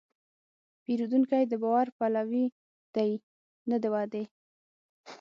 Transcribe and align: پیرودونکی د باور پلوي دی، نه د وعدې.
پیرودونکی 0.83 1.43
د 1.47 1.53
باور 1.63 1.87
پلوي 1.97 2.45
دی، 2.95 3.11
نه 3.69 3.77
د 3.83 3.85
وعدې. 3.93 4.23